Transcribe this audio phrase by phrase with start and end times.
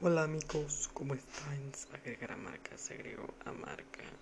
[0.00, 1.72] Hola amigos, ¿cómo están?
[1.92, 4.08] Agregar a marca, se agregó a marca.